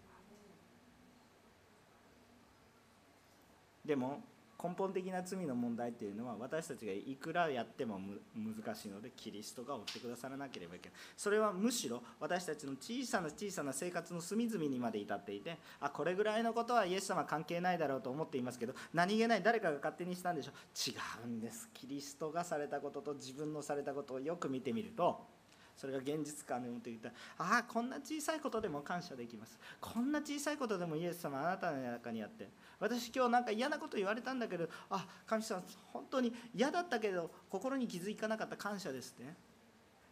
[3.83, 4.23] でも
[4.63, 7.99] 根本的な罪の問題っていうのは私たちがいくらやっても
[8.37, 10.99] 難しいのでキリストが追ってくださらなければいけない。
[11.17, 20.95] それはむしろ私たちの小さな小さな生活の隅々にまで至っていてあこれぐらいのことはイエス様関係ないだろうと思っていますけど何気ない誰かが勝手にしたんでしょ違
[21.25, 21.69] うんです。
[21.73, 25.41] キリストがされたことと自分のされたことをよく見てみると
[25.77, 29.59] それが現実感でもって言ったらああこんな小さいことでも感謝できます。
[29.81, 32.49] こんな小さいことでもイエス様あなたの中にあって
[32.81, 35.63] 私今日なんか嫌なこと言われたんだけどあ神様
[35.93, 39.37] 本当に嫌だったけど心に気づかなかった感謝ですね。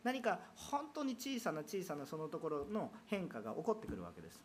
[0.05, 4.41] 何か本当に小さな小さなそのところの変化が起こってくるわけです。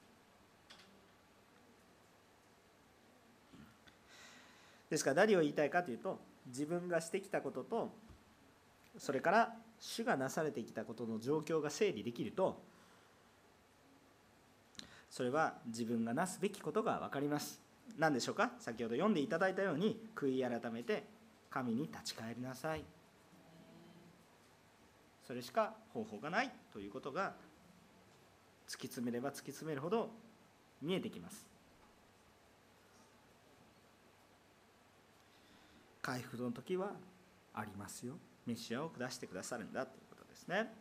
[4.89, 7.91] ですから何を言いたいかというと自分がしてきたことと
[8.97, 12.61] それから主がなされてきたことの状況が整理できると
[15.09, 17.62] それは自分がなすべきことが分かります。
[17.97, 18.51] 何でしょうか？
[18.59, 21.03] 先ほど読んでいただいたように悔い改めて
[21.49, 22.83] 神に立ち返りなさい。
[25.27, 27.33] それしか方法がないということが
[28.67, 30.09] 突き詰めれば突き詰めるほど
[30.81, 31.45] 見えてきます。
[36.01, 36.91] 回復の時は
[37.53, 38.15] ありますよ。
[38.45, 40.73] メシアを下してくださるんだということですね。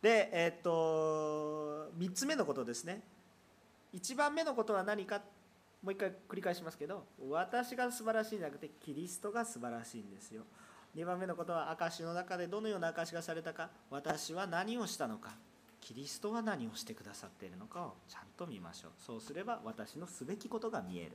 [0.00, 3.02] でえっと3つ目のことですね。
[3.96, 5.22] 1番目のことは何か？
[5.82, 10.42] もう一回繰り返しますけど私が素晴らしいんじゃなくてキリストが素晴らしいんですよ。
[10.96, 15.30] 2番目のことは証しの中でどのような証がされたか私は何をしたのか
[15.80, 18.90] キリストは何をしてくださっているのかをちゃんと見ましょう。
[18.98, 21.12] そうすれば私のすべきことが見える。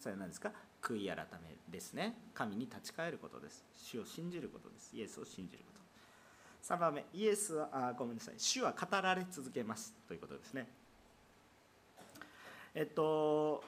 [0.00, 0.52] それは何ですか？
[0.82, 2.14] 悔い改めですね。
[2.34, 3.64] 神に立ち返ることです。
[3.76, 4.90] 主を信じることです。
[4.94, 6.74] イエスを信じること。
[6.74, 8.34] 3番目イエスはあごめんなさい。
[8.36, 9.94] 主は語られ続けます。
[10.06, 10.68] ということですね。
[12.78, 13.64] えっと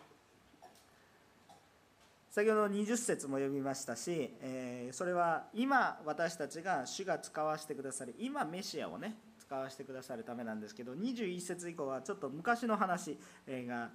[2.28, 13.16] 先ほど20節も読みましたし、えー、それは今私たちが主が使わせてくださり今メシアをね使わせてくださるためなんですけど21節以降はちょっと昔の話
[13.48, 13.88] が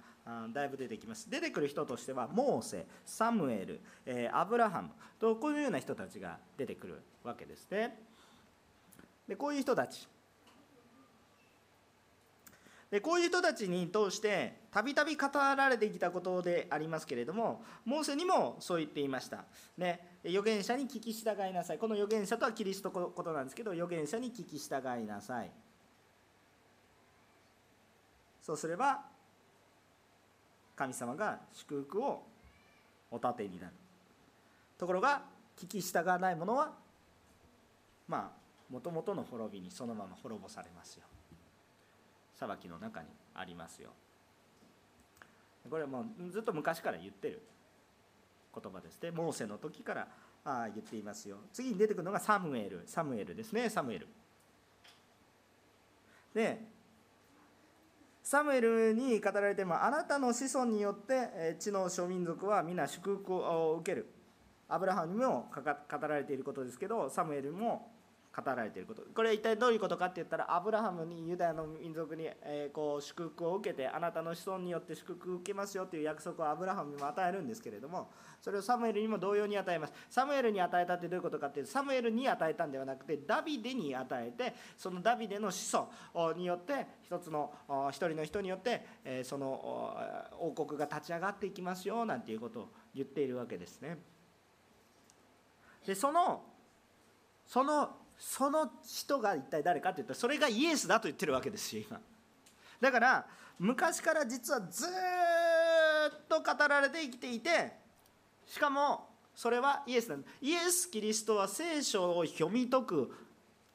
[0.52, 1.30] だいぶ出てきます。
[1.30, 4.90] 出てくる人としてはモーセサムエル、えー、アブラハム
[5.20, 7.96] とこういうような人たちが出てくるわけですね。
[9.28, 10.08] でこういう人たち。
[12.94, 21.78] でこういう人たちに通してたびたび語られてきたことでありますけれどもモーセにもそう言っていました、ね、預言者に聞き従いなさい。
[21.78, 25.50] この預言者とはキリストのことなんですけど預言者に聞き従いなさい。
[28.40, 29.00] そうすれば
[30.76, 32.22] 神様が祝福を
[33.10, 33.72] お立てになる。
[34.78, 35.22] ところが
[35.58, 36.70] 聞き従わない者は
[38.06, 41.06] まあもともとの滅びにそのまま滅ぼされますよ。
[42.34, 43.90] 裁きの中にありますよ。
[45.68, 47.42] これはもうずっと昔から言ってる
[48.54, 49.02] 言葉です。
[49.02, 50.08] ねモーセの時から
[50.44, 51.38] あ言っていますよ。
[51.52, 52.82] 次に出てくるのがサムエル。
[52.86, 53.70] サムエルですね。
[53.70, 54.08] サムエル。
[56.34, 56.60] で
[58.22, 64.10] サムエルに語られてもあなたの子孫によって地の諸民族は皆祝福を受ける。
[64.66, 67.93] アブラハムにも語られていることですけどサムエルも
[68.34, 69.02] 語られていること。
[69.14, 78.10] これは一体どういうことかって言ったらアブラハムにユダヤの民族に、えー、こう祝福を受けてあなたの子孫によって祝福を受けますよという約束をアブラハムにも与えるんですけれども
[78.40, 79.92] それをサムエルにも同様に与えます。
[80.10, 85.76] サムエルに与えたってどういうことかっていうとサムエルに与えたんではなくてダビデに与えてそのダビデの子
[86.12, 87.52] 孫によって一つの
[87.90, 89.96] 一人の人によって、えー、その
[90.40, 93.98] 王国が立ち上がっていきますよなんていうことを言っているわけですね。
[95.86, 96.42] でその
[97.46, 102.00] そのその人が一体誰かって言ったらそれがイエスだと言ってるわけですよ今。
[102.80, 103.26] だから
[103.58, 104.90] 昔から実はずっ
[106.28, 107.72] と語られて生きていて
[108.46, 113.14] しかもそれはイエスなんイエス・キリストは聖書を読み解く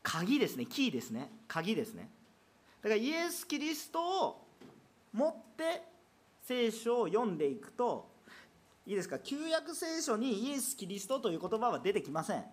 [0.01, 0.65] 鍵ですね。
[0.65, 1.29] キーですね。
[1.47, 2.09] 鍵ですね。
[2.81, 4.47] だからイエス・キリストを
[5.11, 5.83] 持って
[6.43, 8.09] 聖書を読んでいくと
[8.87, 9.19] いいですか？
[9.19, 12.45] 旧約聖書にイエス・キリストという言葉は出てきません。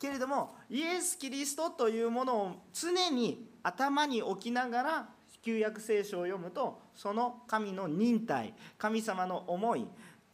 [0.00, 5.08] けれどもイエス・キリストというものを常に頭に置きながら
[5.46, 9.86] 旧約聖書を読むとその神の忍耐神様の思い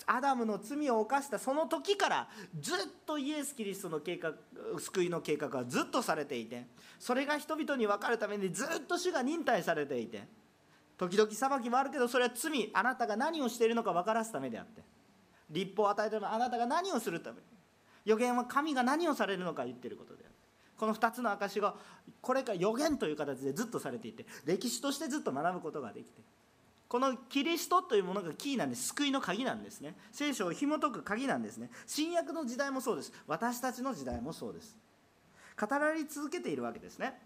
[0.07, 4.33] アダムの罪を犯したその時からずっとイエス・キリストの計画
[4.79, 6.67] 救いの計画はずっとされていて
[6.99, 10.23] それが人々に分かるためにずっと主が忍耐されていて
[10.97, 14.83] 時々裁きもあるけどそれは罪あなたが何をしているのか分からすためであって
[15.51, 17.39] 立法を与えているのはあなたが何をするため
[18.05, 20.37] 予言は神が何をされるのか言ってることであって
[20.77, 21.75] この2つの証が
[22.21, 26.23] これから予言という形でずっとされていて歴史としてずっと学ぶことができて
[26.93, 28.89] このキリストというものがキーなんです。
[28.89, 29.97] 救いの鍵なんですね。
[30.13, 31.71] 聖書を紐解く鍵なんですね。
[31.87, 33.15] 新約の時代もそうです。
[33.27, 34.77] 私たちの時代もそうです。
[35.59, 37.19] 語られ続けているわけですね。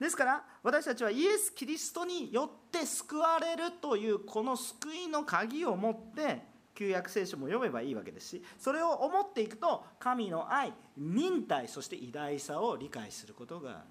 [0.00, 6.42] ですから私たちはイエス・キリストによって救われるというこの救いの鍵を持って
[6.82, 13.84] 旧約聖書も読めばいいわけですしそれを思っていくと神の愛忍耐そして偉大さを理解することが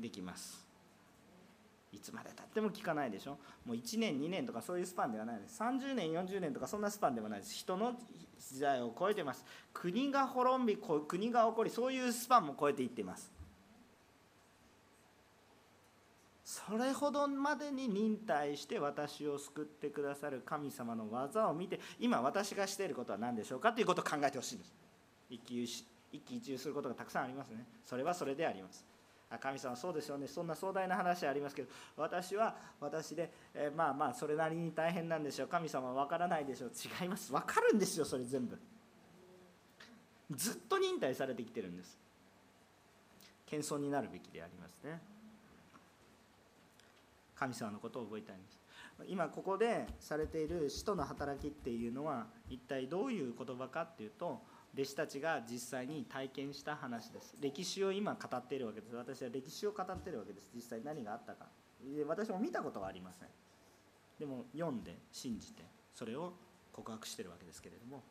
[0.00, 0.66] できます。
[1.92, 3.38] いつまでたっても聞かないでしょ？
[3.64, 5.58] もう1年2年とかそういうスパンではないです。
[5.62, 7.54] 30年40年とかそんなスパンではないです。
[7.54, 7.94] 人の
[8.38, 9.44] 時代を超えてます。
[9.72, 10.76] 国が滅び
[11.08, 13.32] 国が起こりそういうスパンも超えていっています。
[16.46, 24.72] それほどまでに忍耐して私を救ってくださる神様の技を見て今私がしていることは何でしょうかということを考えてほしいんです。
[25.28, 25.84] 一喜一
[26.20, 27.66] 喜一憂することがたくさんありますね。
[27.84, 28.86] それはそれであります。
[29.40, 30.28] 神様そうですよね。
[30.28, 35.48] そんな壮大な話ありますけど私は私で、え、まあまあそれなりに大変なんでしょう。
[35.48, 36.70] 神様は分からないでしょう。
[37.02, 37.32] 違います。
[37.32, 38.56] 分かるんですよそれ全部。
[40.30, 41.98] ずっと忍耐されてきてるんです。
[43.46, 45.15] 謙遜になるべきでありますね。
[47.38, 48.60] 神様のことを覚えたいんです。
[49.06, 54.40] 今ここでされている使徒の働きっていうのは一体どういう言葉かっていうと
[54.74, 57.34] 弟子たちが実際に体験した話です。
[57.40, 58.96] 歴史を今語っているわけです。
[58.96, 60.50] 私は歴史を語っているわけです。
[60.54, 61.46] 実際何があったか。
[62.06, 63.28] 私も見たことはありません。
[64.18, 65.62] でも読んで信じて
[65.94, 66.32] それを
[66.72, 68.02] 告白してるわけですけれども。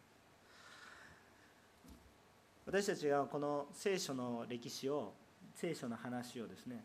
[2.65, 5.13] 私たちがこの聖書の歴史を
[5.53, 6.83] 聖書の話をですね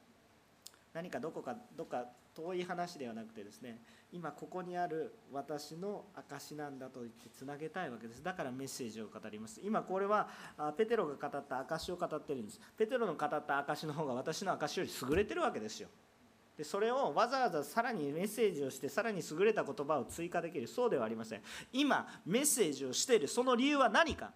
[0.92, 3.80] 何かどこかどっか遠い話ではなくてですね
[4.12, 8.22] 今ここにある私の証なんだと言ってつなげたいわけです。
[8.22, 9.60] だからメッセージを語ります。
[9.62, 10.28] 今これは
[10.76, 12.60] ペテロが語った証を語ってるんです。
[12.76, 15.88] ペテロの語った証の方が私の証より優れてるわけですよ。
[16.56, 20.66] でそれをわざわざさらにメッセージをしてさらに優れた言葉を追加できる。
[20.66, 21.42] そうではありません。
[21.72, 24.32] 今メッセージをしているその理由は何か。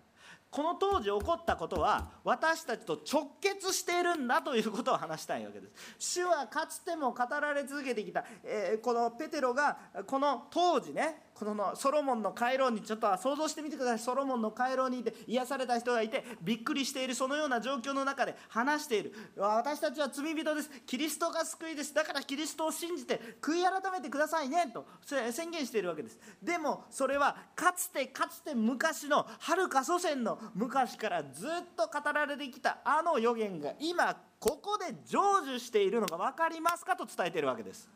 [0.54, 5.96] この当時起こったことは私たちと直結しているんだということを話したいわけです。
[5.98, 9.76] 主はかつても語られ続けてきた、えー、このペテロが
[10.06, 13.98] この当時ねこのソロモンの回廊にちょっと想像してみてください。
[13.98, 19.12] ソロモンの回廊にいて癒された人がいてびっくりしているそのような状況の中で話している。
[19.36, 20.70] 私たちは罪人です。
[20.86, 21.92] キリストが救いです。
[21.92, 24.70] だからキリストを信じて悔い改めてくださいね。
[24.72, 26.18] と宣言しているわけです。
[26.42, 36.94] でもそれはかつてかつて昔のはるか祖先の昔からずっと語られてきたあの予言が今ここで成就しているのが分かりますか？
[36.96, 37.88] と伝えているわけです。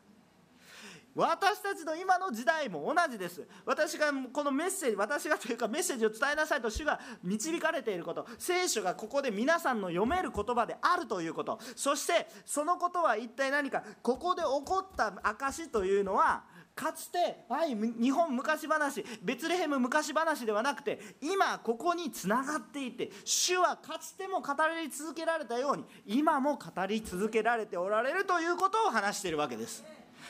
[1.19, 3.45] 私たちの今の時代も同じです。
[3.65, 8.25] 私がこのメッセージ私がというかメッセージを伝えなさいと主が導かれていること。
[8.37, 11.59] 聖書がここで皆さんの読める言葉であるということ。
[11.75, 13.83] そしてそのことは一体何か。
[14.01, 16.43] ここで起こった証というのは
[16.79, 29.83] かつて、はい、日本昔話ベツレヘム昔話ではなくて今ここにつながっていて主はかつても語り続けられたように今も語り続けられておられるということを話しているわけです。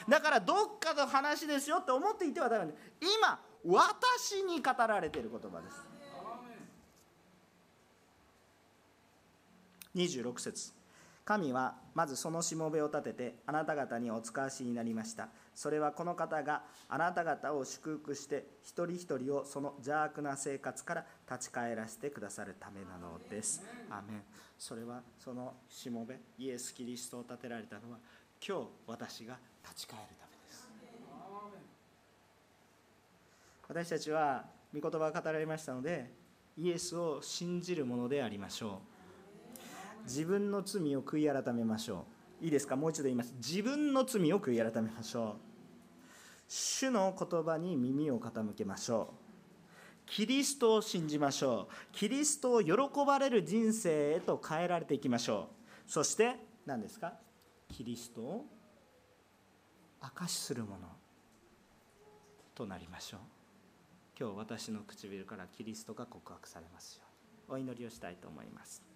[0.08, 5.84] だからどっかの話ですよって思っていてはダメ今私に語られている言葉です。
[9.96, 10.74] 26節。
[11.26, 15.30] 神はまずそのしもべを立ててあなた方にお使わしになりました。
[15.54, 23.62] それはこの方があなた方を祝福して一人一人をその邪悪な生活から立ち返らせてくださるためなのです。
[23.92, 24.24] アメン。
[24.58, 28.00] それはそのしもべイエス・キリストを立てられたのは
[28.46, 30.70] 今日私が立ち返るためです。
[33.68, 36.12] 私たちは御言葉が語られましたので
[36.58, 38.82] イエスを信じるものでありましょ
[40.04, 40.06] う。
[40.06, 42.06] 自分の罪を悔い改めましょ
[42.42, 42.46] う。
[42.46, 42.76] いいですか？
[42.76, 43.34] もう一度言います。
[43.38, 45.42] 自分の罪を悔い改めましょう。
[46.48, 49.16] 主の言葉に耳を傾けましょう。
[50.06, 51.74] キリストを信じましょう。
[51.92, 52.74] キリストを喜
[53.06, 55.50] ばれる人生へと変えられていきましょ
[55.88, 55.92] う。
[55.92, 57.14] そして何ですか？
[57.68, 58.46] キリストを
[60.02, 60.88] 証しするもの
[62.56, 63.20] となりましょう。
[64.20, 67.04] 今日私の唇からキリストが告白されますよ
[67.50, 67.56] うに。
[67.56, 68.89] お祈りをしたいと思います。